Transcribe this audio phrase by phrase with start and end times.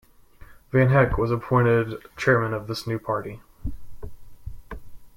[0.73, 3.39] Vanhecke was appointed chairman of this new party.